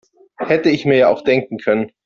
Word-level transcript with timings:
Hätte 0.39 0.71
ich 0.71 0.85
mir 0.85 0.97
ja 0.97 1.09
auch 1.09 1.21
denken 1.21 1.59
können. 1.59 1.91